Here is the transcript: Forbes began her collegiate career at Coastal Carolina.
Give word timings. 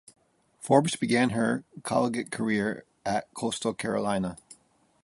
Forbes 0.59 0.95
began 0.95 1.29
her 1.29 1.63
collegiate 1.83 2.31
career 2.31 2.85
at 3.05 3.31
Coastal 3.35 3.75
Carolina. 3.75 4.35